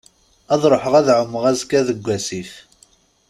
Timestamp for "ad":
0.53-0.63, 0.99-1.07